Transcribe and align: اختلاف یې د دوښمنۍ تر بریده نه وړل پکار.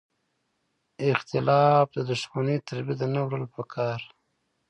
اختلاف 1.13 1.87
یې 1.95 2.01
د 2.03 2.07
دوښمنۍ 2.09 2.57
تر 2.67 2.77
بریده 2.85 3.07
نه 3.13 3.21
وړل 3.23 3.43
پکار. 3.55 3.99